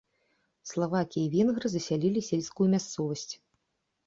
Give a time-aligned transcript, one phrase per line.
[0.69, 3.31] Славакі і венгры засялілі сельскую мясцовасць.